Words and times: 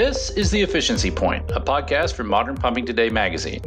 This 0.00 0.30
is 0.30 0.50
The 0.50 0.62
Efficiency 0.62 1.10
Point, 1.10 1.50
a 1.50 1.60
podcast 1.60 2.14
from 2.14 2.26
Modern 2.26 2.56
Pumping 2.56 2.86
Today 2.86 3.10
magazine. 3.10 3.60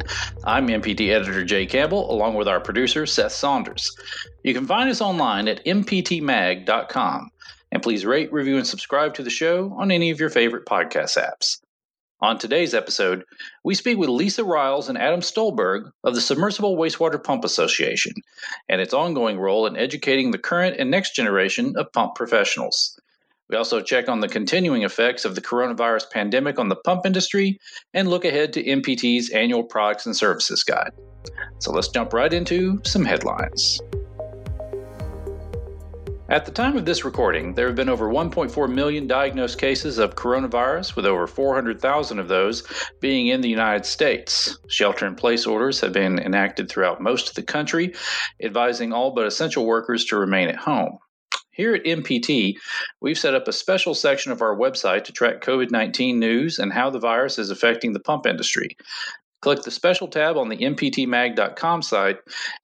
I'm 0.46 0.68
MPT 0.68 1.10
editor 1.10 1.46
Jay 1.46 1.68
Campbell, 1.68 2.12
along 2.12 2.34
with 2.34 2.48
our 2.48 2.60
producer 2.60 3.06
Seth 3.06 3.34
Saunders. 3.34 3.96
You 4.42 4.56
can 4.56 4.66
find 4.66 4.90
us 4.90 5.00
online 5.00 5.48
at 5.48 5.64
mptmag.com, 5.64 7.30
and 7.72 7.84
please 7.84 8.04
rate, 8.04 8.34
review, 8.34 8.58
and 8.58 8.66
subscribe 8.66 9.14
to 9.14 9.22
the 9.22 9.30
show 9.30 9.76
on 9.78 9.92
any 9.92 10.10
of 10.10 10.20
your 10.20 10.32
favorite 10.32 10.66
podcast 10.66 11.20
apps. 11.20 11.60
On 12.20 12.40
today's 12.40 12.74
episode, 12.74 13.26
we 13.64 13.76
speak 13.76 14.00
with 14.00 14.10
Lisa 14.10 14.44
Riles 14.44 14.90
and 14.90 14.98
Adam 14.98 15.22
Stolberg 15.22 15.92
of 16.04 16.16
the 16.16 16.22
Submersible 16.22 16.76
Wastewater 16.76 17.24
Pump 17.24 17.46
Association 17.46 18.14
and 18.68 18.82
its 18.82 18.96
ongoing 18.96 19.38
role 19.38 19.68
in 19.68 19.78
educating 19.78 20.32
the 20.32 20.40
current 20.40 20.78
and 20.80 20.90
next 20.90 21.14
generation 21.16 21.76
of 21.78 21.94
pump 21.94 22.16
professionals. 22.16 23.00
We 23.54 23.58
also 23.58 23.82
check 23.82 24.10
on 24.10 24.20
the 24.20 24.28
continuing 24.28 24.82
effects 24.82 25.26
of 25.26 25.36
the 25.36 25.42
coronavirus 25.42 26.10
pandemic 26.10 26.58
on 26.58 26.70
the 26.70 26.76
pump 26.76 27.06
industry 27.06 27.60
and 27.94 28.08
look 28.08 28.26
ahead 28.26 28.52
to 28.54 28.64
MPT's 28.64 29.30
annual 29.30 29.64
products 29.64 30.08
and 30.08 30.16
services 30.16 30.64
guide. 30.64 30.90
So 31.60 31.72
let's 31.72 31.90
jump 31.90 32.14
right 32.14 32.34
into 32.34 32.82
some 32.84 33.06
headlines. 33.06 33.80
At 36.30 36.46
the 36.46 36.52
time 36.52 36.76
of 36.76 36.86
this 36.86 37.06
recording, 37.06 37.54
there 37.54 37.68
have 37.68 37.76
been 37.76 37.90
over 37.90 38.10
1.4 38.10 38.74
million 38.74 39.06
diagnosed 39.06 39.60
cases 39.60 40.00
of 40.00 40.16
coronavirus, 40.16 40.96
with 40.96 41.06
over 41.06 41.28
400,000 41.28 42.18
of 42.18 42.30
those 42.30 42.64
being 43.02 43.28
in 43.28 43.42
the 43.42 43.50
United 43.50 43.86
States. 43.86 44.58
Shelter 44.68 45.06
in 45.06 45.14
place 45.14 45.46
orders 45.46 45.80
have 45.80 45.94
been 45.94 46.18
enacted 46.18 46.70
throughout 46.70 47.02
most 47.02 47.30
of 47.30 47.36
the 47.36 47.44
country, 47.44 47.94
advising 48.42 48.94
all 48.94 49.12
but 49.12 49.28
essential 49.28 49.68
workers 49.68 50.06
to 50.06 50.18
remain 50.18 50.48
at 50.48 50.56
home. 50.56 50.98
Here 51.52 51.76
at 51.76 51.84
MPT, 51.84 52.56
we've 53.00 53.18
set 53.18 53.36
up 53.36 53.48
a 53.48 53.54
special 53.54 53.94
section 53.94 54.32
of 54.32 54.42
our 54.42 54.56
website 54.56 55.04
to 55.04 55.12
track 55.12 55.42
COVID 55.42 55.70
19 55.70 56.20
news 56.20 56.58
and 56.58 56.74
how 56.74 56.90
the 56.90 57.00
virus 57.00 57.38
is 57.38 57.52
affecting 57.52 57.94
the 57.94 58.00
pump 58.00 58.26
industry. 58.26 58.76
Click 59.44 59.62
the 59.64 59.72
special 59.72 60.08
tab 60.08 60.38
on 60.38 60.48
the 60.48 60.56
mptmag.com 60.56 61.82
site 61.82 62.18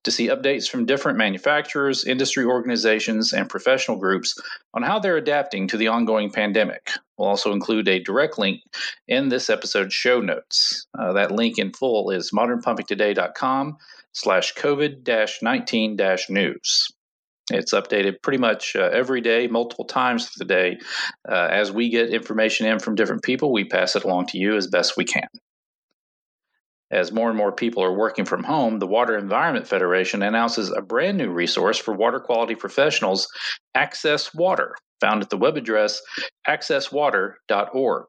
to 0.06 0.12
see 0.12 0.30
updates 0.30 0.70
from 0.70 0.86
different 0.86 1.18
manufacturers, 1.18 2.06
industry 2.06 2.46
organizations, 2.46 3.34
and 3.34 3.50
professional 3.50 3.98
groups 3.98 4.34
on 4.74 4.82
how 4.82 4.98
they're 4.98 5.18
adapting 5.18 5.68
to 5.68 5.76
the 5.76 5.90
ongoing 5.90 6.32
pandemic. 6.32 6.90
We'll 7.18 7.28
also 7.28 7.52
include 7.52 7.90
a 7.90 8.00
direct 8.00 8.40
link 8.40 8.62
in 9.10 9.28
this 9.28 9.50
episode's 9.50 9.94
show 9.94 10.22
notes. 10.22 10.88
Uh, 10.98 11.12
that 11.12 11.32
link 11.32 11.60
in 11.60 11.74
full 11.74 12.12
is 12.12 12.32
modernpumpingtoday.com 12.32 13.76
slash 14.14 14.54
COVID-19 14.56 16.30
news. 16.30 16.94
It's 17.52 17.74
updated 17.74 18.22
pretty 18.22 18.38
much 18.40 18.76
uh, 18.76 18.90
every 18.92 19.22
day, 19.22 19.48
multiple 19.48 19.86
times 19.86 20.28
through 20.28 20.46
the 20.46 20.54
day. 20.54 20.78
Uh, 21.30 21.48
as 21.52 21.72
we 21.72 21.90
get 21.90 22.14
information 22.14 22.68
in 22.68 22.80
from 22.80 22.96
different 22.96 23.24
people, 23.24 23.52
we 23.52 23.66
pass 23.66 23.96
it 23.96 24.04
along 24.04 24.28
to 24.28 24.38
you 24.38 24.56
as 24.56 24.68
best 24.68 24.98
we 24.98 25.06
can. 25.06 25.28
As 26.92 27.12
more 27.12 27.30
and 27.30 27.38
more 27.38 27.52
people 27.52 27.84
are 27.84 27.94
working 27.96 28.26
from 28.26 28.44
home, 28.44 28.80
the 28.80 28.88
Water 28.88 29.16
Environment 29.16 29.68
Federation 29.68 30.24
announces 30.24 30.72
a 30.72 30.82
brand 30.82 31.18
new 31.18 31.30
resource 31.30 31.78
for 31.78 31.94
water 31.94 32.20
quality 32.20 32.56
professionals, 32.56 33.28
Access 33.76 34.34
Water, 34.34 34.74
found 35.00 35.22
at 35.22 35.30
the 35.30 35.38
web 35.38 35.56
address 35.56 36.02
accesswater.org. 36.48 38.06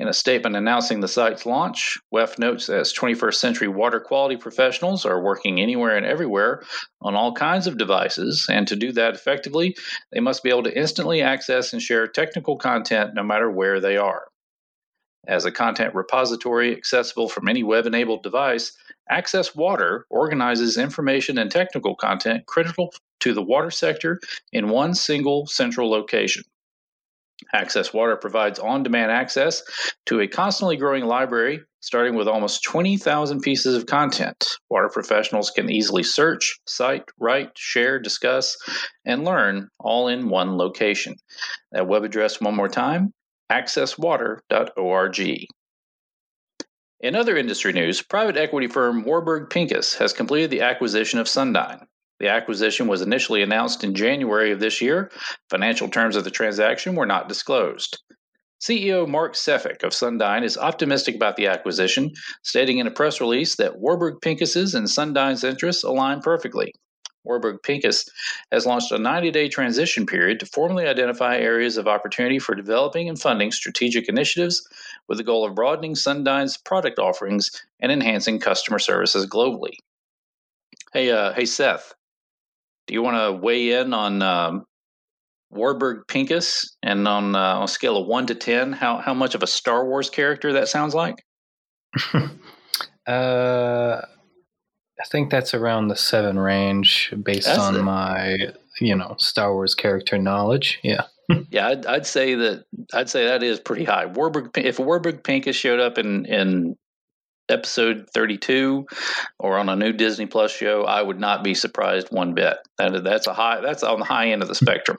In 0.00 0.08
a 0.08 0.14
statement 0.14 0.56
announcing 0.56 1.00
the 1.00 1.08
site's 1.08 1.44
launch, 1.44 1.98
WEF 2.10 2.38
notes 2.38 2.70
as 2.70 2.90
21st 2.90 3.34
century 3.34 3.68
water 3.68 4.00
quality 4.00 4.34
professionals 4.34 5.04
are 5.04 5.22
working 5.22 5.60
anywhere 5.60 5.94
and 5.94 6.06
everywhere 6.06 6.62
on 7.02 7.14
all 7.14 7.34
kinds 7.34 7.66
of 7.66 7.76
devices, 7.76 8.46
and 8.50 8.66
to 8.66 8.76
do 8.76 8.92
that 8.92 9.12
effectively, 9.12 9.76
they 10.10 10.20
must 10.20 10.42
be 10.42 10.48
able 10.48 10.62
to 10.62 10.74
instantly 10.74 11.20
access 11.20 11.74
and 11.74 11.82
share 11.82 12.06
technical 12.06 12.56
content 12.56 13.12
no 13.12 13.22
matter 13.22 13.50
where 13.50 13.78
they 13.78 13.98
are. 13.98 14.28
As 15.28 15.44
a 15.44 15.52
content 15.52 15.94
repository 15.94 16.74
accessible 16.74 17.28
from 17.28 17.46
any 17.46 17.62
web 17.62 17.84
enabled 17.84 18.22
device, 18.22 18.72
Access 19.10 19.54
Water 19.54 20.06
organizes 20.08 20.78
information 20.78 21.36
and 21.36 21.50
technical 21.50 21.94
content 21.94 22.46
critical 22.46 22.94
to 23.18 23.34
the 23.34 23.42
water 23.42 23.70
sector 23.70 24.18
in 24.50 24.70
one 24.70 24.94
single 24.94 25.46
central 25.46 25.90
location. 25.90 26.44
Access 27.52 27.92
Water 27.92 28.16
provides 28.16 28.58
on 28.58 28.82
demand 28.82 29.10
access 29.10 29.62
to 30.06 30.20
a 30.20 30.28
constantly 30.28 30.76
growing 30.76 31.04
library, 31.04 31.60
starting 31.80 32.14
with 32.14 32.28
almost 32.28 32.62
20,000 32.64 33.40
pieces 33.40 33.74
of 33.74 33.86
content. 33.86 34.44
Water 34.68 34.90
professionals 34.92 35.50
can 35.50 35.70
easily 35.70 36.02
search, 36.02 36.58
cite, 36.66 37.04
write, 37.18 37.50
share, 37.56 37.98
discuss, 37.98 38.56
and 39.04 39.24
learn 39.24 39.68
all 39.78 40.08
in 40.08 40.28
one 40.28 40.56
location. 40.56 41.16
That 41.72 41.86
web 41.86 42.04
address, 42.04 42.40
one 42.40 42.54
more 42.54 42.68
time 42.68 43.12
accesswater.org. 43.50 45.46
In 47.00 47.16
other 47.16 47.36
industry 47.36 47.72
news, 47.72 48.02
private 48.02 48.36
equity 48.36 48.68
firm 48.68 49.04
Warburg 49.04 49.50
Pincus 49.50 49.94
has 49.94 50.12
completed 50.12 50.50
the 50.50 50.60
acquisition 50.60 51.18
of 51.18 51.26
Sundyne. 51.26 51.86
The 52.20 52.28
acquisition 52.28 52.86
was 52.86 53.00
initially 53.00 53.42
announced 53.42 53.82
in 53.82 53.94
January 53.94 54.52
of 54.52 54.60
this 54.60 54.82
year. 54.82 55.10
Financial 55.48 55.88
terms 55.88 56.16
of 56.16 56.24
the 56.24 56.30
transaction 56.30 56.94
were 56.94 57.06
not 57.06 57.28
disclosed. 57.28 57.98
CEO 58.60 59.08
Mark 59.08 59.32
Sefcik 59.32 59.82
of 59.82 59.92
Sundyne 59.92 60.44
is 60.44 60.58
optimistic 60.58 61.14
about 61.14 61.36
the 61.36 61.46
acquisition, 61.46 62.12
stating 62.42 62.76
in 62.76 62.86
a 62.86 62.90
press 62.90 63.22
release 63.22 63.56
that 63.56 63.78
Warburg 63.78 64.20
Pincus's 64.20 64.74
and 64.74 64.86
Sundyne's 64.86 65.44
interests 65.44 65.82
align 65.82 66.20
perfectly. 66.20 66.74
Warburg 67.24 67.62
Pincus 67.62 68.04
has 68.52 68.66
launched 68.66 68.92
a 68.92 68.98
90 68.98 69.30
day 69.30 69.48
transition 69.48 70.04
period 70.04 70.40
to 70.40 70.46
formally 70.46 70.86
identify 70.86 71.38
areas 71.38 71.78
of 71.78 71.88
opportunity 71.88 72.38
for 72.38 72.54
developing 72.54 73.08
and 73.08 73.18
funding 73.18 73.50
strategic 73.50 74.10
initiatives 74.10 74.62
with 75.08 75.16
the 75.16 75.24
goal 75.24 75.46
of 75.46 75.54
broadening 75.54 75.94
Sundyne's 75.94 76.58
product 76.58 76.98
offerings 76.98 77.50
and 77.80 77.90
enhancing 77.90 78.38
customer 78.38 78.78
services 78.78 79.26
globally. 79.26 79.78
Hey, 80.92 81.10
uh, 81.10 81.32
hey, 81.32 81.46
Seth, 81.46 81.94
do 82.90 82.94
you 82.94 83.02
want 83.02 83.16
to 83.18 83.40
weigh 83.40 83.70
in 83.70 83.94
on 83.94 84.20
um, 84.20 84.64
Warburg 85.50 86.08
Pincus 86.08 86.76
and 86.82 87.06
on, 87.06 87.36
uh, 87.36 87.38
on 87.38 87.62
a 87.62 87.68
scale 87.68 87.96
of 87.96 88.08
one 88.08 88.26
to 88.26 88.34
ten, 88.34 88.72
how 88.72 88.96
how 88.96 89.14
much 89.14 89.36
of 89.36 89.44
a 89.44 89.46
Star 89.46 89.86
Wars 89.86 90.10
character 90.10 90.52
that 90.54 90.66
sounds 90.66 90.92
like? 90.92 91.14
uh, 92.14 92.20
I 93.06 95.04
think 95.08 95.30
that's 95.30 95.54
around 95.54 95.86
the 95.86 95.94
seven 95.94 96.36
range, 96.36 97.14
based 97.22 97.46
that's 97.46 97.60
on 97.60 97.80
my 97.84 98.36
you 98.80 98.96
know 98.96 99.14
Star 99.20 99.54
Wars 99.54 99.76
character 99.76 100.18
knowledge. 100.18 100.80
Yeah. 100.82 101.02
yeah, 101.50 101.68
I'd, 101.68 101.86
I'd, 101.86 102.06
say 102.06 102.34
that 102.34 102.64
I'd 102.92 103.08
say 103.08 103.24
that 103.24 103.44
is 103.44 103.60
pretty 103.60 103.84
high. 103.84 104.06
Warburg, 104.06 104.50
if 104.58 104.80
Warburg 104.80 105.22
Pincus 105.22 105.54
showed 105.54 105.78
up 105.78 105.96
in 105.96 106.26
in 106.26 106.74
episode 107.50 108.08
32 108.14 108.86
or 109.38 109.58
on 109.58 109.68
a 109.68 109.76
new 109.76 109.92
Disney 109.92 110.26
Plus 110.26 110.50
show, 110.50 110.84
I 110.84 111.02
would 111.02 111.20
not 111.20 111.44
be 111.44 111.54
surprised 111.54 112.08
one 112.10 112.34
bit. 112.34 112.56
That, 112.78 113.04
that's 113.04 113.26
a 113.26 113.34
high 113.34 113.60
that's 113.60 113.82
on 113.82 113.98
the 113.98 114.04
high 114.04 114.30
end 114.30 114.42
of 114.42 114.48
the 114.48 114.54
spectrum. 114.54 114.98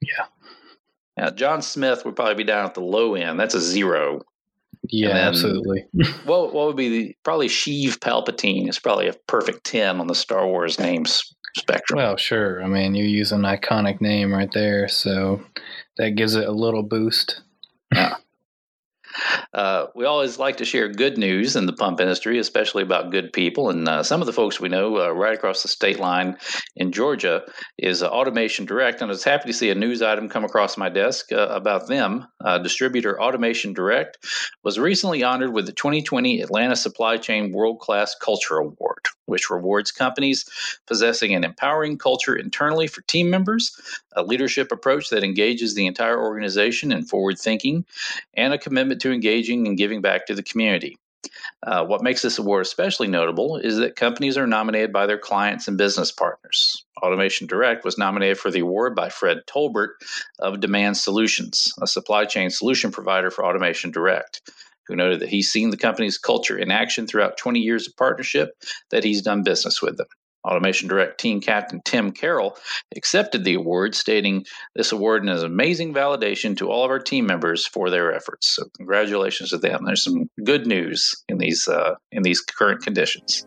Yeah. 0.00 0.26
Now, 1.16 1.30
John 1.30 1.62
Smith 1.62 2.04
would 2.04 2.16
probably 2.16 2.34
be 2.34 2.44
down 2.44 2.64
at 2.64 2.74
the 2.74 2.80
low 2.80 3.14
end. 3.14 3.38
That's 3.38 3.54
a 3.54 3.60
zero. 3.60 4.22
Yeah, 4.88 5.08
then, 5.08 5.16
absolutely. 5.16 5.84
what 6.24 6.52
what 6.52 6.66
would 6.66 6.76
be 6.76 6.88
the 6.88 7.16
probably 7.22 7.48
Sheev 7.48 7.98
Palpatine 7.98 8.68
is 8.68 8.78
probably 8.78 9.08
a 9.08 9.14
perfect 9.26 9.64
ten 9.64 10.00
on 10.00 10.06
the 10.06 10.14
Star 10.14 10.46
Wars 10.46 10.78
names 10.78 11.34
spectrum. 11.56 11.98
Well, 11.98 12.16
sure. 12.16 12.62
I 12.62 12.66
mean, 12.66 12.94
you 12.94 13.04
use 13.04 13.32
an 13.32 13.42
iconic 13.42 14.00
name 14.00 14.32
right 14.32 14.50
there, 14.52 14.88
so 14.88 15.42
that 15.98 16.12
gives 16.12 16.34
it 16.34 16.48
a 16.48 16.52
little 16.52 16.82
boost. 16.82 17.42
Yeah. 17.94 18.16
Uh, 19.54 19.86
we 19.94 20.04
always 20.04 20.38
like 20.38 20.56
to 20.56 20.64
share 20.64 20.88
good 20.88 21.18
news 21.18 21.56
in 21.56 21.66
the 21.66 21.72
pump 21.72 22.00
industry, 22.00 22.38
especially 22.38 22.82
about 22.82 23.10
good 23.10 23.32
people. 23.32 23.70
And 23.70 23.88
uh, 23.88 24.02
some 24.02 24.20
of 24.20 24.26
the 24.26 24.32
folks 24.32 24.60
we 24.60 24.68
know 24.68 24.98
uh, 24.98 25.10
right 25.10 25.34
across 25.34 25.62
the 25.62 25.68
state 25.68 25.98
line 25.98 26.36
in 26.76 26.92
Georgia 26.92 27.42
is 27.78 28.02
uh, 28.02 28.08
Automation 28.08 28.64
Direct. 28.64 29.00
And 29.00 29.10
I 29.10 29.12
was 29.12 29.24
happy 29.24 29.46
to 29.48 29.52
see 29.52 29.70
a 29.70 29.74
news 29.74 30.02
item 30.02 30.28
come 30.28 30.44
across 30.44 30.76
my 30.76 30.88
desk 30.88 31.32
uh, 31.32 31.48
about 31.48 31.88
them. 31.88 32.26
Uh, 32.44 32.58
distributor 32.58 33.20
Automation 33.20 33.72
Direct 33.72 34.18
was 34.64 34.78
recently 34.78 35.22
honored 35.22 35.52
with 35.52 35.66
the 35.66 35.72
2020 35.72 36.40
Atlanta 36.40 36.76
Supply 36.76 37.16
Chain 37.16 37.52
World 37.52 37.80
Class 37.80 38.14
Culture 38.14 38.58
Award, 38.58 39.06
which 39.26 39.50
rewards 39.50 39.90
companies 39.90 40.44
possessing 40.86 41.34
an 41.34 41.44
empowering 41.44 41.98
culture 41.98 42.36
internally 42.36 42.86
for 42.86 43.02
team 43.02 43.30
members, 43.30 43.78
a 44.14 44.22
leadership 44.22 44.72
approach 44.72 45.10
that 45.10 45.24
engages 45.24 45.74
the 45.74 45.86
entire 45.86 46.20
organization 46.20 46.92
in 46.92 47.04
forward 47.04 47.38
thinking, 47.38 47.84
and 48.34 48.52
a 48.52 48.58
commitment 48.58 49.00
to 49.00 49.12
engaging 49.12 49.66
and 49.66 49.78
giving 49.78 50.00
back 50.00 50.26
to 50.26 50.34
the 50.34 50.42
community. 50.42 50.98
Uh, 51.62 51.84
what 51.84 52.02
makes 52.02 52.22
this 52.22 52.38
award 52.38 52.62
especially 52.62 53.06
notable 53.06 53.56
is 53.56 53.76
that 53.76 53.94
companies 53.94 54.36
are 54.36 54.46
nominated 54.46 54.92
by 54.92 55.06
their 55.06 55.18
clients 55.18 55.68
and 55.68 55.78
business 55.78 56.10
partners. 56.10 56.84
Automation 57.02 57.46
Direct 57.46 57.84
was 57.84 57.98
nominated 57.98 58.38
for 58.38 58.50
the 58.50 58.60
award 58.60 58.94
by 58.94 59.08
Fred 59.08 59.38
Tolbert 59.46 59.90
of 60.40 60.60
Demand 60.60 60.96
Solutions, 60.96 61.72
a 61.80 61.86
supply 61.86 62.24
chain 62.24 62.50
solution 62.50 62.90
provider 62.90 63.30
for 63.30 63.44
Automation 63.44 63.90
Direct, 63.90 64.50
who 64.86 64.96
noted 64.96 65.20
that 65.20 65.28
he's 65.28 65.50
seen 65.50 65.70
the 65.70 65.76
company's 65.76 66.18
culture 66.18 66.58
in 66.58 66.70
action 66.70 67.06
throughout 67.06 67.36
20 67.36 67.60
years 67.60 67.86
of 67.86 67.96
partnership 67.96 68.50
that 68.90 69.04
he's 69.04 69.22
done 69.22 69.42
business 69.42 69.80
with 69.80 69.96
them. 69.96 70.06
Automation 70.44 70.88
Direct 70.88 71.20
Team 71.20 71.40
Captain 71.40 71.80
Tim 71.84 72.10
Carroll 72.10 72.56
accepted 72.96 73.44
the 73.44 73.54
award, 73.54 73.94
stating, 73.94 74.44
This 74.74 74.90
award 74.90 75.28
is 75.28 75.42
an 75.42 75.46
amazing 75.46 75.94
validation 75.94 76.56
to 76.56 76.68
all 76.68 76.84
of 76.84 76.90
our 76.90 76.98
team 76.98 77.26
members 77.26 77.66
for 77.66 77.90
their 77.90 78.12
efforts. 78.12 78.56
So, 78.56 78.64
congratulations 78.76 79.50
to 79.50 79.58
them. 79.58 79.84
There's 79.84 80.02
some 80.02 80.28
good 80.44 80.66
news 80.66 81.14
in 81.28 81.38
these, 81.38 81.68
uh, 81.68 81.94
in 82.10 82.24
these 82.24 82.40
current 82.40 82.82
conditions. 82.82 83.46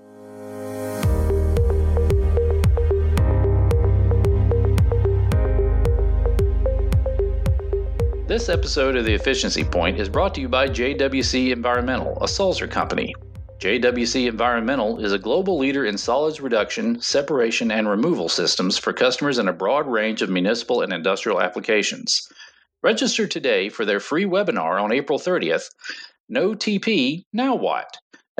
This 8.35 8.49
episode 8.49 8.97
of 8.97 9.05
The 9.05 9.13
Efficiency 9.13 9.63
Point 9.63 9.97
is 9.97 10.09
brought 10.09 10.35
to 10.35 10.41
you 10.41 10.49
by 10.49 10.67
JWC 10.67 11.51
Environmental, 11.51 12.21
a 12.21 12.27
Sulzer 12.27 12.67
company. 12.67 13.15
JWC 13.59 14.27
Environmental 14.27 14.99
is 14.99 15.13
a 15.13 15.17
global 15.17 15.57
leader 15.57 15.85
in 15.85 15.97
solids 15.97 16.41
reduction, 16.41 16.99
separation, 16.99 17.71
and 17.71 17.87
removal 17.87 18.27
systems 18.27 18.77
for 18.77 18.91
customers 18.91 19.37
in 19.37 19.47
a 19.47 19.53
broad 19.53 19.87
range 19.87 20.21
of 20.21 20.29
municipal 20.29 20.81
and 20.81 20.91
industrial 20.91 21.41
applications. 21.41 22.27
Register 22.83 23.25
today 23.25 23.69
for 23.69 23.85
their 23.85 24.01
free 24.01 24.25
webinar 24.25 24.83
on 24.83 24.91
April 24.91 25.17
30th, 25.17 25.69
No 26.27 26.55
TP, 26.55 27.23
Now 27.31 27.55
What? 27.55 27.87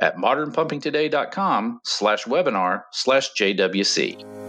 at 0.01 0.18
modernpumpingtoday.com 0.18 1.80
slash 1.86 2.25
webinar 2.25 2.81
slash 2.91 3.30
JWC. 3.39 4.44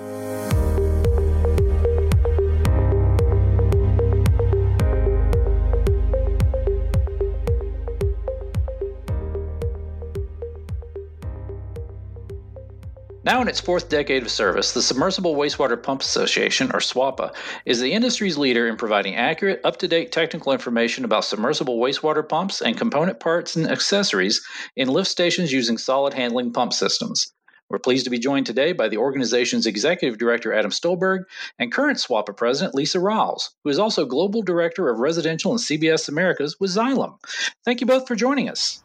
Now 13.27 13.43
in 13.43 13.49
its 13.49 13.59
fourth 13.59 13.89
decade 13.89 14.23
of 14.23 14.31
service, 14.31 14.71
the 14.71 14.81
Submersible 14.81 15.35
Wastewater 15.35 15.83
Pump 15.83 16.01
Association, 16.01 16.71
or 16.73 16.79
SWPA, 16.79 17.35
is 17.65 17.81
the 17.81 17.93
industry's 17.93 18.39
leader 18.39 18.69
in 18.69 18.77
providing 18.77 19.17
accurate, 19.17 19.61
up 19.65 19.79
to 19.79 19.89
date 19.89 20.13
technical 20.13 20.53
information 20.53 21.05
about 21.05 21.25
submersible 21.25 21.81
wastewater 21.81 22.27
pumps 22.27 22.63
and 22.63 22.79
component 22.79 23.19
parts 23.19 23.57
and 23.57 23.69
accessories 23.69 24.47
in 24.77 24.87
lift 24.87 25.11
stations 25.11 25.53
using 25.53 25.77
solid 25.77 26.15
handling 26.15 26.53
pump 26.53 26.73
systems. 26.73 27.33
We're 27.69 27.81
pleased 27.81 28.05
to 28.05 28.11
be 28.11 28.21
joined 28.21 28.47
today 28.47 28.71
by 28.71 28.89
the 28.89 28.99
organization's 28.99 29.67
executive 29.67 30.19
director, 30.19 30.55
Adam 30.55 30.71
Stolberg, 30.71 31.25
and 31.59 31.73
current 31.73 31.99
SWPA 31.99 32.37
president, 32.37 32.77
Lisa 32.77 33.01
Riles, 33.01 33.57
who 33.65 33.71
is 33.71 33.81
also 33.81 34.05
global 34.05 34.41
director 34.41 34.89
of 34.89 35.01
residential 35.01 35.51
and 35.51 35.59
CBS 35.59 36.09
Americas 36.09 36.61
with 36.61 36.71
Xylem. 36.71 37.19
Thank 37.65 37.81
you 37.81 37.89
both 37.89 38.07
for 38.07 38.15
joining 38.15 38.49
us. 38.49 38.85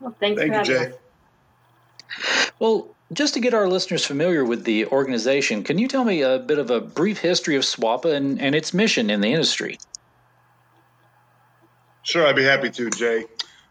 Well, 0.00 0.16
thanks 0.18 0.40
Thank 0.40 0.54
you, 0.54 0.62
Jay. 0.64 0.92
Well, 2.58 2.95
just 3.12 3.34
to 3.34 3.40
get 3.40 3.54
our 3.54 3.68
listeners 3.68 4.04
familiar 4.04 4.44
with 4.44 4.64
the 4.64 4.86
organization, 4.86 5.62
can 5.62 5.78
you 5.78 5.88
tell 5.88 6.04
me 6.04 6.22
a 6.22 6.38
bit 6.38 6.58
of 6.58 6.70
a 6.70 6.80
brief 6.80 7.18
history 7.18 7.56
of 7.56 7.62
SWPA 7.62 8.14
and, 8.14 8.40
and 8.40 8.54
its 8.54 8.74
mission 8.74 9.10
in 9.10 9.20
the 9.20 9.32
industry? 9.32 9.78
Sure, 12.02 12.26
I'd 12.26 12.36
be 12.36 12.44
happy 12.44 12.70
to, 12.70 12.90
Jay. 12.90 13.24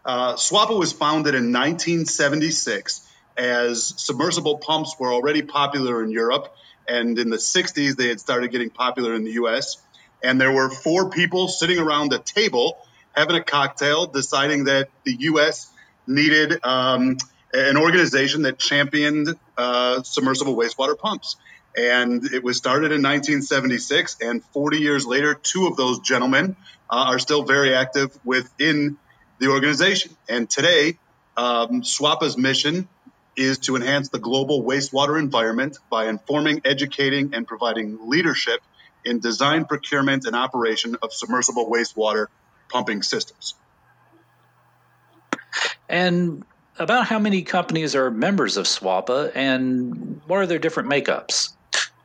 Uh, 0.04 0.34
SWPA 0.34 0.78
was 0.78 0.92
founded 0.92 1.34
in 1.34 1.52
1976 1.52 3.06
as 3.36 3.92
submersible 3.96 4.58
pumps 4.58 4.94
were 4.98 5.12
already 5.12 5.42
popular 5.42 6.02
in 6.02 6.10
Europe, 6.10 6.54
and 6.88 7.18
in 7.18 7.30
the 7.30 7.36
60s 7.36 7.96
they 7.96 8.08
had 8.08 8.20
started 8.20 8.50
getting 8.50 8.70
popular 8.70 9.14
in 9.14 9.24
the 9.24 9.32
US. 9.32 9.76
And 10.22 10.40
there 10.40 10.52
were 10.52 10.70
four 10.70 11.10
people 11.10 11.48
sitting 11.48 11.78
around 11.78 12.12
a 12.12 12.18
table 12.18 12.78
having 13.14 13.36
a 13.36 13.42
cocktail, 13.42 14.06
deciding 14.06 14.64
that 14.64 14.88
the 15.04 15.16
US 15.20 15.70
needed 16.06 16.60
um, 16.64 17.16
an 17.56 17.76
organization 17.76 18.42
that 18.42 18.58
championed 18.58 19.34
uh, 19.56 20.02
submersible 20.02 20.56
wastewater 20.56 20.96
pumps. 20.98 21.36
And 21.76 22.24
it 22.24 22.42
was 22.42 22.56
started 22.56 22.92
in 22.92 23.02
1976, 23.02 24.16
and 24.22 24.42
40 24.52 24.78
years 24.78 25.06
later, 25.06 25.34
two 25.34 25.66
of 25.66 25.76
those 25.76 25.98
gentlemen 26.00 26.56
uh, 26.88 27.06
are 27.08 27.18
still 27.18 27.42
very 27.42 27.74
active 27.74 28.18
within 28.24 28.96
the 29.38 29.48
organization. 29.48 30.16
And 30.28 30.48
today, 30.48 30.98
um, 31.36 31.82
SWPA's 31.82 32.38
mission 32.38 32.88
is 33.36 33.58
to 33.58 33.76
enhance 33.76 34.08
the 34.08 34.18
global 34.18 34.62
wastewater 34.62 35.18
environment 35.18 35.78
by 35.90 36.08
informing, 36.08 36.62
educating, 36.64 37.34
and 37.34 37.46
providing 37.46 38.08
leadership 38.08 38.60
in 39.04 39.20
design, 39.20 39.66
procurement, 39.66 40.24
and 40.26 40.34
operation 40.34 40.96
of 41.02 41.12
submersible 41.12 41.70
wastewater 41.70 42.26
pumping 42.70 43.02
systems. 43.02 43.54
And 45.88 46.44
about 46.78 47.06
how 47.06 47.18
many 47.18 47.42
companies 47.42 47.94
are 47.94 48.10
members 48.10 48.56
of 48.56 48.66
SWPA 48.66 49.32
and 49.34 50.20
what 50.26 50.38
are 50.38 50.46
their 50.46 50.58
different 50.58 50.88
makeups? 50.88 51.50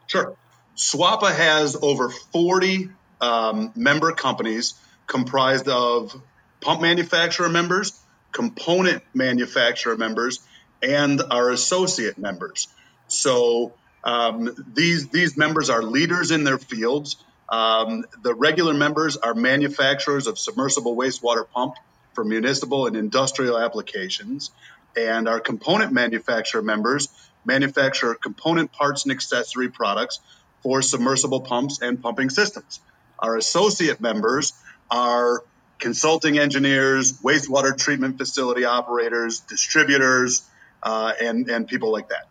Sure. 0.07 0.35
SWPA 0.75 1.35
has 1.35 1.77
over 1.81 2.09
40 2.09 2.89
um, 3.19 3.71
member 3.75 4.11
companies 4.13 4.73
comprised 5.07 5.67
of 5.67 6.15
pump 6.61 6.81
manufacturer 6.81 7.49
members, 7.49 7.99
component 8.31 9.03
manufacturer 9.13 9.97
members, 9.97 10.39
and 10.81 11.21
our 11.29 11.49
associate 11.49 12.17
members. 12.17 12.67
So 13.07 13.73
um, 14.03 14.55
these 14.73 15.09
these 15.09 15.37
members 15.37 15.69
are 15.69 15.83
leaders 15.83 16.31
in 16.31 16.43
their 16.43 16.57
fields. 16.57 17.17
Um, 17.49 18.05
the 18.23 18.33
regular 18.33 18.73
members 18.73 19.17
are 19.17 19.33
manufacturers 19.33 20.27
of 20.27 20.39
submersible 20.39 20.95
wastewater 20.95 21.47
pump 21.49 21.75
for 22.13 22.23
municipal 22.23 22.87
and 22.87 22.95
industrial 22.95 23.57
applications. 23.57 24.51
And 24.95 25.27
our 25.27 25.39
component 25.39 25.93
manufacturer 25.93 26.61
members 26.61 27.07
manufacture 27.45 28.13
component 28.13 28.71
parts 28.71 29.03
and 29.03 29.11
accessory 29.11 29.69
products 29.69 30.19
for 30.61 30.81
submersible 30.81 31.41
pumps 31.41 31.81
and 31.81 32.01
pumping 32.01 32.29
systems. 32.29 32.79
Our 33.19 33.37
associate 33.37 34.01
members 34.01 34.53
are 34.89 35.43
consulting 35.79 36.37
engineers, 36.37 37.13
wastewater 37.21 37.77
treatment 37.77 38.17
facility 38.17 38.65
operators, 38.65 39.39
distributors, 39.39 40.43
uh, 40.83 41.13
and 41.21 41.49
and 41.49 41.67
people 41.67 41.91
like 41.91 42.09
that. 42.09 42.27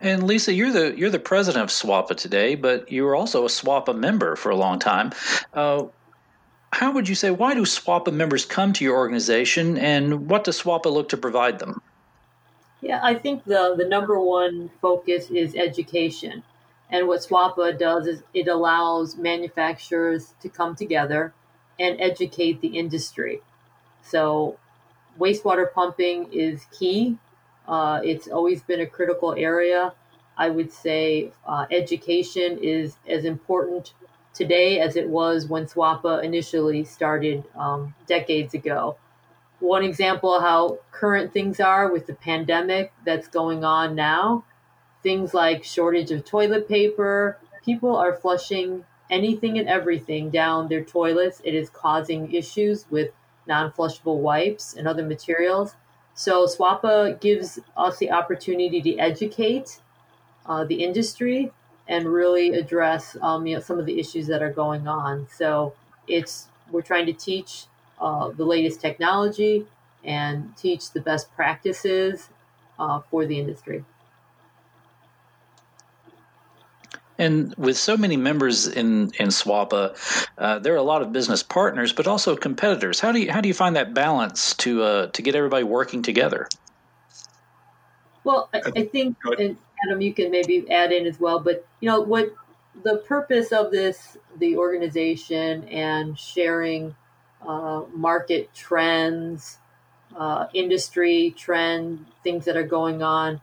And 0.00 0.24
Lisa, 0.24 0.52
you're 0.52 0.72
the 0.72 0.98
you're 0.98 1.10
the 1.10 1.20
president 1.20 1.62
of 1.62 1.70
SWPA 1.70 2.16
today, 2.16 2.56
but 2.56 2.90
you 2.90 3.04
were 3.04 3.14
also 3.14 3.44
a 3.44 3.48
SWPA 3.48 3.96
member 3.96 4.34
for 4.34 4.50
a 4.50 4.56
long 4.56 4.80
time. 4.80 5.12
Uh, 5.54 5.84
how 6.72 6.90
would 6.92 7.08
you 7.08 7.14
say 7.14 7.30
why 7.30 7.54
do 7.54 7.62
SWPA 7.62 8.12
members 8.12 8.44
come 8.44 8.72
to 8.72 8.84
your 8.84 8.96
organization, 8.96 9.76
and 9.76 10.28
what 10.28 10.44
does 10.44 10.62
SWPA 10.62 10.92
look 10.92 11.08
to 11.10 11.16
provide 11.16 11.58
them? 11.58 11.80
Yeah, 12.80 13.00
I 13.02 13.14
think 13.14 13.44
the 13.44 13.74
the 13.76 13.84
number 13.84 14.18
one 14.18 14.70
focus 14.80 15.30
is 15.30 15.54
education, 15.54 16.42
and 16.90 17.06
what 17.06 17.20
SWPA 17.20 17.78
does 17.78 18.06
is 18.06 18.22
it 18.34 18.48
allows 18.48 19.16
manufacturers 19.16 20.34
to 20.40 20.48
come 20.48 20.74
together 20.74 21.34
and 21.78 22.00
educate 22.00 22.60
the 22.60 22.78
industry. 22.78 23.40
So, 24.02 24.58
wastewater 25.18 25.72
pumping 25.72 26.32
is 26.32 26.64
key. 26.76 27.18
Uh, 27.68 28.00
it's 28.02 28.28
always 28.28 28.62
been 28.62 28.80
a 28.80 28.86
critical 28.86 29.34
area. 29.36 29.92
I 30.36 30.48
would 30.48 30.72
say 30.72 31.32
uh, 31.46 31.66
education 31.70 32.58
is 32.58 32.96
as 33.06 33.24
important 33.24 33.92
today 34.34 34.80
as 34.80 34.96
it 34.96 35.08
was 35.08 35.46
when 35.46 35.66
SWPA 35.66 36.22
initially 36.24 36.84
started 36.84 37.44
um, 37.54 37.94
decades 38.06 38.54
ago. 38.54 38.96
One 39.60 39.84
example 39.84 40.40
how 40.40 40.78
current 40.90 41.32
things 41.32 41.60
are 41.60 41.92
with 41.92 42.06
the 42.06 42.14
pandemic 42.14 42.92
that's 43.04 43.28
going 43.28 43.64
on 43.64 43.94
now, 43.94 44.44
things 45.02 45.34
like 45.34 45.64
shortage 45.64 46.10
of 46.10 46.24
toilet 46.24 46.68
paper, 46.68 47.38
people 47.64 47.96
are 47.96 48.14
flushing 48.14 48.84
anything 49.10 49.58
and 49.58 49.68
everything 49.68 50.30
down 50.30 50.68
their 50.68 50.82
toilets. 50.82 51.40
It 51.44 51.54
is 51.54 51.70
causing 51.70 52.32
issues 52.32 52.86
with 52.90 53.10
non-flushable 53.46 54.18
wipes 54.18 54.74
and 54.74 54.88
other 54.88 55.04
materials. 55.04 55.74
So 56.14 56.46
SWPA 56.46 57.20
gives 57.20 57.58
us 57.76 57.98
the 57.98 58.10
opportunity 58.10 58.80
to 58.82 58.98
educate 58.98 59.80
uh, 60.46 60.64
the 60.64 60.82
industry 60.82 61.52
and 61.88 62.06
really 62.06 62.50
address 62.54 63.16
um, 63.22 63.46
you 63.46 63.54
know 63.54 63.60
some 63.60 63.78
of 63.78 63.86
the 63.86 63.98
issues 63.98 64.26
that 64.28 64.42
are 64.42 64.52
going 64.52 64.86
on. 64.88 65.26
So 65.34 65.74
it's 66.06 66.48
we're 66.70 66.82
trying 66.82 67.06
to 67.06 67.12
teach 67.12 67.66
uh, 68.00 68.30
the 68.30 68.44
latest 68.44 68.80
technology 68.80 69.66
and 70.04 70.56
teach 70.56 70.90
the 70.92 71.00
best 71.00 71.32
practices 71.34 72.28
uh, 72.78 73.00
for 73.10 73.26
the 73.26 73.38
industry. 73.38 73.84
And 77.18 77.54
with 77.56 77.76
so 77.76 77.96
many 77.96 78.16
members 78.16 78.66
in 78.66 79.12
in 79.18 79.28
SWPA, 79.28 80.28
uh, 80.38 80.58
there 80.58 80.72
are 80.72 80.78
a 80.78 80.82
lot 80.82 81.02
of 81.02 81.12
business 81.12 81.42
partners, 81.42 81.92
but 81.92 82.06
also 82.06 82.36
competitors. 82.36 82.98
How 83.00 83.12
do 83.12 83.20
you 83.20 83.30
how 83.30 83.40
do 83.40 83.48
you 83.48 83.54
find 83.54 83.76
that 83.76 83.94
balance 83.94 84.54
to 84.56 84.82
uh, 84.82 85.06
to 85.08 85.22
get 85.22 85.34
everybody 85.34 85.62
working 85.62 86.02
together? 86.02 86.48
Well, 88.24 88.48
I, 88.54 88.62
I 88.76 88.84
think, 88.84 89.16
and 89.38 89.56
Adam, 89.86 90.00
you 90.00 90.14
can 90.14 90.30
maybe 90.30 90.70
add 90.70 90.92
in 90.92 91.06
as 91.06 91.18
well. 91.18 91.40
But 91.40 91.66
you 91.80 91.88
know 91.88 92.00
what 92.00 92.34
the 92.82 92.98
purpose 92.98 93.52
of 93.52 93.70
this, 93.70 94.16
the 94.38 94.56
organization, 94.56 95.64
and 95.68 96.18
sharing 96.18 96.94
uh, 97.46 97.82
market 97.94 98.54
trends, 98.54 99.58
uh, 100.16 100.46
industry 100.54 101.34
trend, 101.36 102.06
things 102.22 102.44
that 102.44 102.56
are 102.56 102.62
going 102.62 103.02
on. 103.02 103.40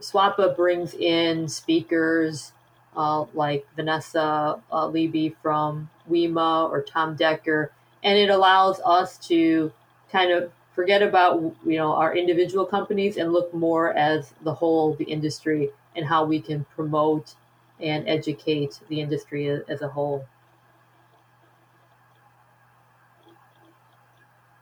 SWPA 0.00 0.56
brings 0.56 0.94
in 0.94 1.48
speakers 1.48 2.52
uh, 2.96 3.24
like 3.34 3.66
Vanessa 3.76 4.60
uh, 4.70 4.86
Leiby 4.86 5.34
from 5.42 5.90
WWEMA 6.08 6.70
or 6.70 6.82
Tom 6.82 7.16
Decker, 7.16 7.72
and 8.02 8.18
it 8.18 8.30
allows 8.30 8.80
us 8.84 9.18
to 9.28 9.72
kind 10.10 10.32
of 10.32 10.52
forget 10.78 11.02
about 11.02 11.42
you 11.66 11.76
know 11.76 11.92
our 11.92 12.14
individual 12.14 12.64
companies 12.64 13.16
and 13.16 13.32
look 13.32 13.52
more 13.52 13.92
as 13.92 14.32
the 14.42 14.54
whole 14.54 14.94
the 14.94 15.02
industry 15.02 15.70
and 15.96 16.06
how 16.06 16.24
we 16.24 16.38
can 16.40 16.64
promote 16.76 17.34
and 17.80 18.08
educate 18.08 18.78
the 18.88 19.00
industry 19.00 19.48
as 19.48 19.82
a 19.82 19.88
whole. 19.88 20.24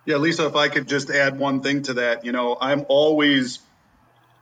Yeah, 0.06 0.16
Lisa, 0.16 0.46
if 0.46 0.56
I 0.56 0.68
could 0.68 0.88
just 0.88 1.11
add 1.11 1.38
one 1.38 1.61
thing 1.61 1.82
to 1.82 1.94
that, 1.94 2.25
you 2.25 2.32
know, 2.32 2.56
I'm 2.58 2.87
always, 2.88 3.58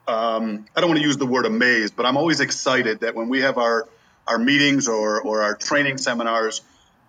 um, 0.07 0.66
I 0.76 0.81
don't 0.81 0.90
want 0.90 1.00
to 1.00 1.07
use 1.07 1.16
the 1.16 1.26
word 1.26 1.47
amazed, 1.47 1.97
but 1.97 2.07
I'm 2.07 2.16
always 2.16 2.40
excited 2.40 3.00
that 3.00 3.16
when 3.16 3.28
we 3.28 3.40
have 3.40 3.59
our, 3.59 3.88
our 4.28 4.38
meetings 4.38 4.87
or, 4.87 5.21
or 5.23 5.43
our 5.43 5.57
training 5.57 5.99
seminars, 5.99 6.61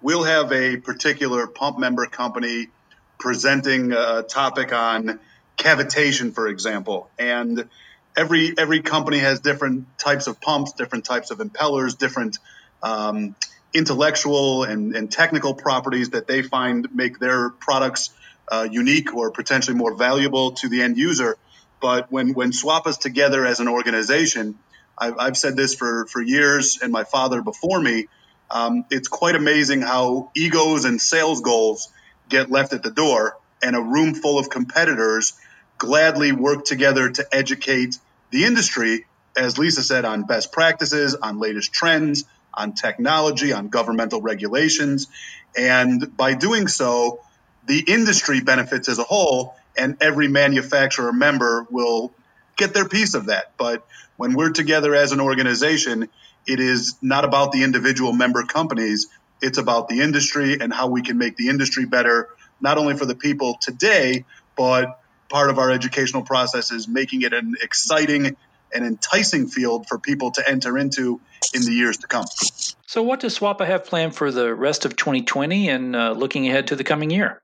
we'll 0.02 0.24
have 0.24 0.52
a 0.52 0.78
particular 0.78 1.46
pump 1.48 1.78
member 1.78 2.06
company 2.06 2.70
presenting 3.18 3.92
a 3.92 4.24
topic 4.24 4.74
on 4.74 5.20
cavitation, 5.58 6.34
for 6.34 6.48
example. 6.48 7.10
And 7.18 7.70
every 8.16 8.54
every 8.58 8.82
company 8.82 9.20
has 9.20 9.40
different 9.40 9.98
types 9.98 10.28
of 10.28 10.40
pumps, 10.42 10.74
different 10.74 11.06
types 11.06 11.32
of 11.32 11.40
impellers, 11.40 11.98
different 11.98 12.38
um, 12.84 13.36
intellectual 13.74 14.64
and, 14.64 14.96
and 14.96 15.12
technical 15.12 15.54
properties 15.54 16.12
that 16.12 16.28
they 16.28 16.42
find 16.42 16.88
make 16.96 17.20
their 17.20 17.50
products 17.50 18.12
uh, 18.48 18.68
unique 18.70 19.14
or 19.14 19.32
potentially 19.32 19.76
more 19.76 19.96
valuable 19.96 20.52
to 20.52 20.70
the 20.70 20.82
end 20.82 20.98
user. 20.98 21.38
But 21.82 22.12
when 22.12 22.34
when 22.34 22.54
swap 22.54 22.88
us 22.88 22.98
together 22.98 23.46
as 23.46 23.60
an 23.60 23.68
organization, 23.68 24.58
I've, 24.98 25.16
I've 25.20 25.38
said 25.38 25.56
this 25.56 25.76
for 25.76 26.06
for 26.08 26.22
years, 26.22 26.80
and 26.82 26.92
my 26.92 27.04
father 27.04 27.42
before 27.42 27.80
me. 27.80 28.08
Um, 28.50 28.86
it's 28.92 29.08
quite 29.08 29.36
amazing 29.36 29.82
how 29.82 30.30
egos 30.36 30.86
and 30.86 31.02
sales 31.02 31.42
goals 31.42 31.92
get 32.30 32.52
left 32.52 32.74
at 32.74 32.84
the 32.84 32.92
door, 32.92 33.38
and 33.62 33.76
a 33.76 33.82
room 33.82 34.14
full 34.14 34.40
of 34.40 34.50
competitors 34.50 35.34
gladly 35.78 36.32
work 36.32 36.66
together 36.66 37.10
to 37.10 37.28
educate 37.32 37.98
the 38.32 38.46
industry, 38.46 39.06
as 39.38 39.58
Lisa 39.58 39.84
said, 39.84 40.06
on 40.06 40.24
best 40.24 40.52
practices, 40.52 41.16
on 41.16 41.40
latest 41.40 41.74
trends, 41.74 42.26
on 42.54 42.74
technology, 42.74 43.52
on 43.52 43.68
governmental 43.68 44.22
regulations. 44.22 45.08
And 45.58 46.16
by 46.16 46.34
doing 46.34 46.68
so, 46.68 47.22
the 47.66 47.80
industry 47.80 48.42
benefits 48.42 48.88
as 48.90 49.00
a 49.00 49.04
whole, 49.04 49.56
and 49.78 49.98
every 50.02 50.28
manufacturer 50.28 51.12
member 51.12 51.68
will 51.70 52.14
get 52.56 52.74
their 52.74 52.88
piece 52.88 53.14
of 53.14 53.26
that. 53.28 53.52
But 53.58 53.86
when 54.18 54.34
we're 54.34 54.52
together 54.52 54.96
as 54.96 55.12
an 55.12 55.20
organization, 55.20 56.10
it 56.48 56.60
is 56.60 56.96
not 57.02 57.26
about 57.26 57.52
the 57.52 57.64
individual 57.64 58.14
member 58.14 58.44
companies. 58.44 59.08
It's 59.46 59.60
about 59.60 59.88
the 59.90 60.02
industry 60.02 60.58
and 60.60 60.74
how 60.74 60.88
we 60.88 61.04
can 61.04 61.20
make 61.20 61.38
the 61.38 61.50
industry 61.50 61.86
better, 61.86 62.30
not 62.60 62.80
only 62.80 62.98
for 62.98 63.06
the 63.06 63.14
people 63.16 63.58
today, 63.62 64.26
but 64.58 65.00
part 65.30 65.52
of 65.52 65.60
our 65.60 65.70
educational 65.70 66.24
process 66.24 66.72
is 66.72 66.88
making 66.88 67.22
it 67.22 67.32
an 67.32 67.54
exciting 67.62 68.36
and 68.74 68.86
enticing 68.86 69.48
field 69.48 69.88
for 69.88 70.00
people 70.00 70.32
to 70.32 70.50
enter 70.50 70.80
into 70.80 71.22
in 71.54 71.62
the 71.62 71.72
years 71.72 71.98
to 71.98 72.08
come. 72.08 72.26
So, 72.88 73.04
what 73.04 73.20
does 73.20 73.38
SWPA 73.38 73.68
have 73.68 73.86
planned 73.86 74.16
for 74.16 74.32
the 74.32 74.54
rest 74.54 74.86
of 74.86 74.96
2020 74.96 75.70
and 75.70 75.96
uh, 75.96 76.12
looking 76.12 76.48
ahead 76.48 76.68
to 76.68 76.76
the 76.76 76.84
coming 76.84 77.12
year? 77.12 77.42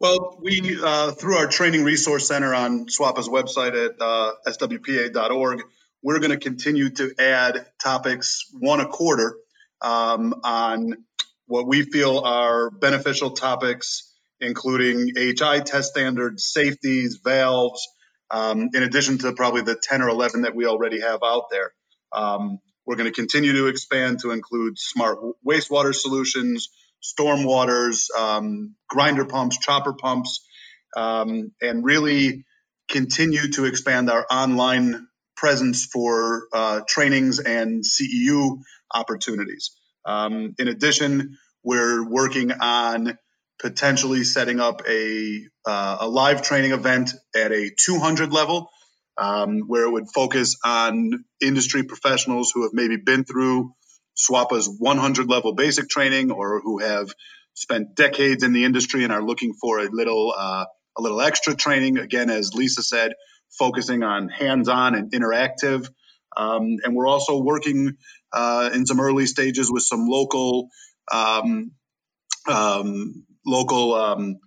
Well, 0.00 0.38
we, 0.40 0.78
uh, 0.82 1.12
through 1.12 1.36
our 1.36 1.46
training 1.46 1.84
resource 1.84 2.26
center 2.26 2.54
on 2.54 2.86
SWPA's 2.86 3.28
website 3.28 3.74
at 3.84 4.00
uh, 4.00 4.32
swpa.org, 4.48 5.62
we're 6.02 6.18
going 6.20 6.30
to 6.30 6.38
continue 6.38 6.88
to 6.90 7.14
add 7.18 7.66
topics 7.78 8.50
one 8.58 8.80
a 8.80 8.86
quarter 8.86 9.36
um, 9.80 10.40
on 10.42 11.04
what 11.46 11.66
we 11.66 11.82
feel 11.82 12.18
are 12.20 12.70
beneficial 12.70 13.30
topics, 13.30 14.12
including 14.40 15.12
HI 15.16 15.60
test 15.60 15.90
standards, 15.90 16.44
safeties, 16.44 17.20
valves, 17.22 17.86
um, 18.30 18.70
in 18.72 18.82
addition 18.82 19.18
to 19.18 19.32
probably 19.32 19.62
the 19.62 19.76
10 19.80 20.02
or 20.02 20.08
11 20.08 20.42
that 20.42 20.54
we 20.54 20.66
already 20.66 21.00
have 21.00 21.20
out 21.24 21.44
there. 21.50 21.72
Um, 22.12 22.58
we're 22.86 22.96
going 22.96 23.10
to 23.10 23.14
continue 23.14 23.52
to 23.52 23.66
expand 23.66 24.20
to 24.20 24.30
include 24.30 24.78
smart 24.78 25.18
wastewater 25.46 25.94
solutions, 25.94 26.68
storm 27.00 27.44
waters, 27.44 28.10
um, 28.16 28.74
grinder 28.88 29.24
pumps, 29.24 29.58
chopper 29.58 29.92
pumps, 29.92 30.46
um, 30.96 31.52
and 31.60 31.84
really 31.84 32.44
continue 32.88 33.50
to 33.52 33.64
expand 33.64 34.10
our 34.10 34.26
online 34.30 35.06
presence 35.36 35.86
for 35.86 36.46
uh, 36.52 36.80
trainings 36.86 37.38
and 37.38 37.82
CEU 37.82 38.58
opportunities. 38.92 39.72
Um, 40.06 40.54
in 40.58 40.68
addition, 40.68 41.38
we're 41.62 42.06
working 42.08 42.52
on 42.52 43.18
potentially 43.58 44.24
setting 44.24 44.60
up 44.60 44.82
a, 44.88 45.46
uh, 45.66 45.96
a 46.00 46.08
live 46.08 46.42
training 46.42 46.72
event 46.72 47.12
at 47.34 47.52
a 47.52 47.70
200 47.70 48.32
level 48.32 48.70
um, 49.16 49.60
where 49.60 49.84
it 49.84 49.90
would 49.90 50.08
focus 50.12 50.56
on 50.64 51.24
industry 51.40 51.84
professionals 51.84 52.50
who 52.52 52.62
have 52.62 52.72
maybe 52.72 52.96
been 52.96 53.24
through 53.24 53.72
SWPA's 54.16 54.68
100 54.78 55.28
level 55.28 55.54
basic 55.54 55.88
training 55.88 56.30
or 56.30 56.60
who 56.60 56.78
have 56.78 57.08
spent 57.54 57.94
decades 57.94 58.42
in 58.42 58.52
the 58.52 58.64
industry 58.64 59.04
and 59.04 59.12
are 59.12 59.22
looking 59.22 59.54
for 59.54 59.78
a 59.78 59.88
little 59.90 60.34
uh, 60.36 60.64
a 60.96 61.02
little 61.02 61.20
extra 61.20 61.54
training. 61.54 61.98
Again, 61.98 62.30
as 62.30 62.54
Lisa 62.54 62.82
said, 62.82 63.12
focusing 63.58 64.02
on 64.02 64.28
hands-on 64.28 64.94
and 64.94 65.12
interactive. 65.12 65.88
Um, 66.36 66.76
and 66.84 66.94
we're 66.94 67.06
also 67.06 67.40
working 67.40 67.96
uh, 68.34 68.70
in 68.74 68.84
some 68.84 69.00
early 69.00 69.26
stages 69.26 69.70
with 69.70 69.84
some 69.84 70.06
local 70.08 70.68
um, 71.10 71.70
um, 72.48 73.24
local 73.46 73.94
um, 73.94 74.38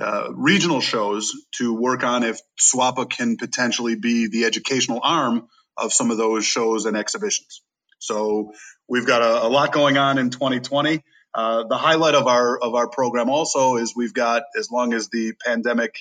uh, 0.00 0.28
regional 0.32 0.80
shows 0.80 1.32
to 1.52 1.74
work 1.74 2.04
on 2.04 2.22
if 2.22 2.40
SWPA 2.60 3.10
can 3.10 3.36
potentially 3.36 3.94
be 3.94 4.28
the 4.28 4.44
educational 4.44 5.00
arm 5.02 5.48
of 5.76 5.92
some 5.92 6.10
of 6.10 6.18
those 6.18 6.44
shows 6.44 6.84
and 6.84 6.96
exhibitions. 6.96 7.62
So 7.98 8.52
we've 8.88 9.06
got 9.06 9.22
a, 9.22 9.46
a 9.46 9.48
lot 9.48 9.72
going 9.72 9.96
on 9.96 10.18
in 10.18 10.30
2020. 10.30 11.02
Uh, 11.34 11.64
the 11.64 11.78
highlight 11.78 12.14
of 12.14 12.26
our 12.26 12.58
of 12.58 12.74
our 12.74 12.88
program 12.88 13.30
also 13.30 13.76
is 13.76 13.94
we've 13.96 14.12
got 14.12 14.42
as 14.58 14.70
long 14.70 14.92
as 14.92 15.08
the 15.08 15.32
pandemic 15.44 15.94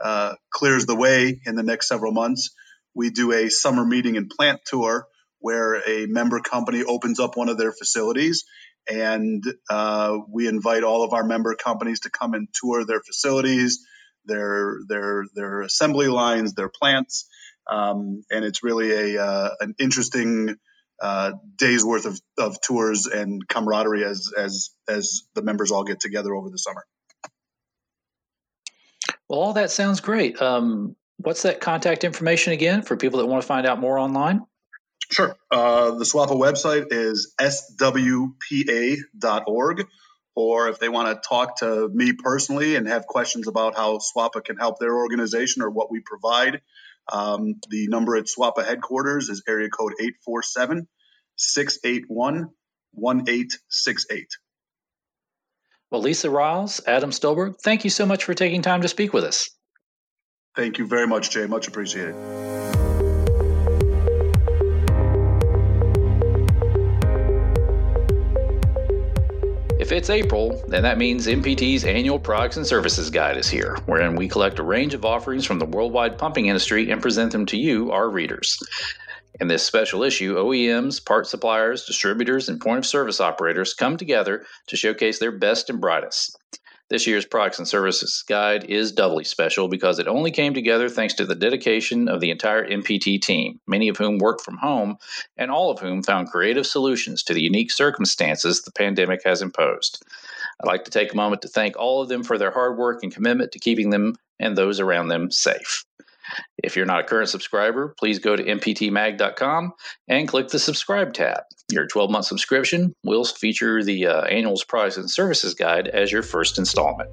uh, 0.00 0.34
clears 0.50 0.86
the 0.86 0.96
way 0.96 1.40
in 1.46 1.54
the 1.54 1.62
next 1.62 1.86
several 1.86 2.12
months, 2.12 2.50
we 2.94 3.10
do 3.10 3.32
a 3.32 3.48
summer 3.50 3.84
meeting 3.84 4.16
and 4.16 4.28
plant 4.28 4.60
tour 4.66 5.06
where 5.44 5.74
a 5.86 6.06
member 6.06 6.40
company 6.40 6.82
opens 6.82 7.20
up 7.20 7.36
one 7.36 7.50
of 7.50 7.58
their 7.58 7.70
facilities 7.70 8.44
and 8.88 9.44
uh, 9.68 10.16
we 10.26 10.48
invite 10.48 10.84
all 10.84 11.04
of 11.04 11.12
our 11.12 11.22
member 11.22 11.54
companies 11.54 12.00
to 12.00 12.10
come 12.10 12.32
and 12.32 12.48
tour 12.54 12.86
their 12.86 13.02
facilities, 13.02 13.84
their 14.24 14.78
their 14.88 15.24
their 15.34 15.60
assembly 15.60 16.08
lines, 16.08 16.54
their 16.54 16.70
plants, 16.70 17.28
um, 17.70 18.22
and 18.30 18.42
it's 18.42 18.62
really 18.62 19.16
a 19.16 19.22
uh, 19.22 19.50
an 19.60 19.74
interesting 19.78 20.56
uh, 21.02 21.32
days 21.56 21.84
worth 21.84 22.06
of, 22.06 22.18
of 22.38 22.58
tours 22.62 23.06
and 23.06 23.46
camaraderie 23.46 24.04
as 24.04 24.32
as 24.34 24.70
as 24.88 25.24
the 25.34 25.42
members 25.42 25.70
all 25.70 25.84
get 25.84 26.00
together 26.00 26.34
over 26.34 26.48
the 26.48 26.58
summer. 26.58 26.86
Well, 29.28 29.40
all 29.40 29.52
that 29.54 29.70
sounds 29.70 30.00
great. 30.00 30.40
Um, 30.40 30.96
what's 31.18 31.42
that 31.42 31.60
contact 31.60 32.02
information 32.02 32.54
again 32.54 32.80
for 32.80 32.96
people 32.96 33.18
that 33.18 33.26
want 33.26 33.42
to 33.42 33.46
find 33.46 33.66
out 33.66 33.78
more 33.78 33.98
online? 33.98 34.40
Sure. 35.10 35.36
Uh, 35.50 35.92
the 35.92 36.04
SWPA 36.04 36.38
website 36.38 36.86
is 36.90 37.34
swpa.org. 37.40 38.26
Or 40.36 40.68
if 40.68 40.80
they 40.80 40.88
want 40.88 41.22
to 41.22 41.28
talk 41.28 41.58
to 41.58 41.88
me 41.88 42.12
personally 42.12 42.74
and 42.74 42.88
have 42.88 43.06
questions 43.06 43.46
about 43.46 43.76
how 43.76 43.98
SWPA 43.98 44.44
can 44.44 44.56
help 44.56 44.80
their 44.80 44.96
organization 44.96 45.62
or 45.62 45.70
what 45.70 45.92
we 45.92 46.00
provide, 46.00 46.60
um, 47.12 47.54
the 47.68 47.86
number 47.88 48.16
at 48.16 48.24
SWPA 48.24 48.64
headquarters 48.64 49.28
is 49.28 49.44
area 49.46 49.68
code 49.68 49.92
847 50.00 50.88
681 51.36 52.50
1868. 52.92 54.26
Well, 55.90 56.00
Lisa 56.00 56.30
Riles, 56.30 56.80
Adam 56.86 57.12
Stolberg, 57.12 57.56
thank 57.62 57.84
you 57.84 57.90
so 57.90 58.06
much 58.06 58.24
for 58.24 58.34
taking 58.34 58.62
time 58.62 58.82
to 58.82 58.88
speak 58.88 59.12
with 59.12 59.24
us. 59.24 59.48
Thank 60.56 60.78
you 60.78 60.86
very 60.86 61.06
much, 61.06 61.30
Jay. 61.30 61.46
Much 61.46 61.68
appreciated. 61.68 62.14
If 69.84 69.92
it's 69.92 70.08
April, 70.08 70.64
then 70.66 70.82
that 70.84 70.96
means 70.96 71.26
MPT's 71.26 71.84
annual 71.84 72.18
Products 72.18 72.56
and 72.56 72.66
Services 72.66 73.10
Guide 73.10 73.36
is 73.36 73.50
here, 73.50 73.76
wherein 73.84 74.16
we 74.16 74.26
collect 74.26 74.58
a 74.58 74.62
range 74.62 74.94
of 74.94 75.04
offerings 75.04 75.44
from 75.44 75.58
the 75.58 75.66
worldwide 75.66 76.16
pumping 76.16 76.46
industry 76.46 76.90
and 76.90 77.02
present 77.02 77.32
them 77.32 77.44
to 77.44 77.58
you, 77.58 77.92
our 77.92 78.08
readers. 78.08 78.58
In 79.42 79.48
this 79.48 79.62
special 79.62 80.02
issue, 80.02 80.36
OEMs, 80.36 81.04
part 81.04 81.26
suppliers, 81.26 81.84
distributors, 81.84 82.48
and 82.48 82.58
point 82.58 82.78
of 82.78 82.86
service 82.86 83.20
operators 83.20 83.74
come 83.74 83.98
together 83.98 84.46
to 84.68 84.76
showcase 84.78 85.18
their 85.18 85.32
best 85.32 85.68
and 85.68 85.82
brightest. 85.82 86.38
This 86.90 87.06
year's 87.06 87.24
Products 87.24 87.58
and 87.58 87.66
Services 87.66 88.22
Guide 88.28 88.64
is 88.64 88.92
doubly 88.92 89.24
special 89.24 89.68
because 89.68 89.98
it 89.98 90.06
only 90.06 90.30
came 90.30 90.52
together 90.52 90.90
thanks 90.90 91.14
to 91.14 91.24
the 91.24 91.34
dedication 91.34 92.08
of 92.08 92.20
the 92.20 92.30
entire 92.30 92.68
MPT 92.68 93.20
team, 93.22 93.58
many 93.66 93.88
of 93.88 93.96
whom 93.96 94.18
work 94.18 94.42
from 94.42 94.58
home, 94.58 94.98
and 95.38 95.50
all 95.50 95.70
of 95.70 95.78
whom 95.78 96.02
found 96.02 96.28
creative 96.28 96.66
solutions 96.66 97.22
to 97.22 97.32
the 97.32 97.42
unique 97.42 97.72
circumstances 97.72 98.60
the 98.60 98.72
pandemic 98.72 99.22
has 99.24 99.40
imposed. 99.40 100.04
I'd 100.60 100.68
like 100.68 100.84
to 100.84 100.90
take 100.90 101.12
a 101.12 101.16
moment 101.16 101.40
to 101.42 101.48
thank 101.48 101.74
all 101.78 102.02
of 102.02 102.08
them 102.10 102.22
for 102.22 102.36
their 102.36 102.50
hard 102.50 102.76
work 102.76 103.02
and 103.02 103.12
commitment 103.12 103.52
to 103.52 103.58
keeping 103.58 103.88
them 103.88 104.16
and 104.38 104.54
those 104.54 104.78
around 104.78 105.08
them 105.08 105.30
safe. 105.30 105.86
If 106.62 106.76
you're 106.76 106.86
not 106.86 107.00
a 107.00 107.04
current 107.04 107.30
subscriber, 107.30 107.94
please 107.98 108.18
go 108.18 108.36
to 108.36 108.42
mptmag.com 108.42 109.72
and 110.08 110.28
click 110.28 110.48
the 110.48 110.58
subscribe 110.58 111.14
tab. 111.14 111.44
Your 111.72 111.86
12 111.86 112.10
month 112.10 112.26
subscription 112.26 112.94
will 113.04 113.24
feature 113.24 113.82
the 113.82 114.06
uh, 114.06 114.22
annual's 114.22 114.64
products 114.64 114.98
and 114.98 115.10
services 115.10 115.54
guide 115.54 115.88
as 115.88 116.12
your 116.12 116.22
first 116.22 116.58
installment. 116.58 117.10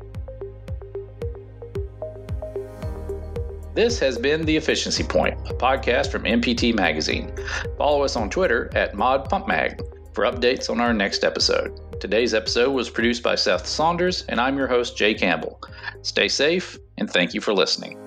This 3.74 3.98
has 4.00 4.18
been 4.18 4.44
The 4.44 4.58
Efficiency 4.58 5.04
Point, 5.04 5.40
a 5.50 5.54
podcast 5.54 6.12
from 6.12 6.24
MPT 6.24 6.76
Magazine. 6.76 7.34
Follow 7.78 8.04
us 8.04 8.18
on 8.18 8.30
Twitter 8.30 8.70
at 8.76 8.94
ModPumpMag 8.94 9.80
for 10.14 10.26
updates 10.26 10.70
on 10.70 10.82
our 10.82 10.94
next 10.94 11.24
episode. 11.24 11.80
Today's 12.02 12.34
episode 12.34 12.72
was 12.72 12.90
produced 12.90 13.24
by 13.24 13.36
Seth 13.36 13.66
Saunders, 13.66 14.26
and 14.28 14.42
I'm 14.42 14.58
your 14.58 14.68
host, 14.68 14.98
Jay 14.98 15.14
Campbell. 15.14 15.62
Stay 16.02 16.28
safe, 16.28 16.78
and 16.98 17.10
thank 17.10 17.34
you 17.34 17.40
for 17.40 17.54
listening. 17.54 17.98